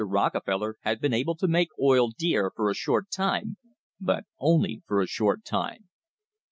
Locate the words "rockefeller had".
0.03-0.99